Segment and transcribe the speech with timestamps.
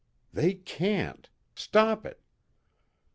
[0.33, 1.29] _They can't!
[1.53, 2.19] Stop it!